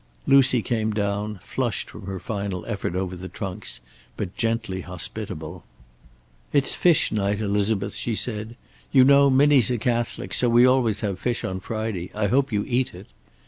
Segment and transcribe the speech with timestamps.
[0.25, 3.81] Lucy came down, flushed from her final effort over the trunks,
[4.17, 5.63] but gently hospitable.
[6.51, 8.55] "It's fish night, Elizabeth," she said.
[8.91, 12.09] "You know Minnie's a Catholic, so we always have fish on Friday.
[12.15, 13.09] I hope you eat it."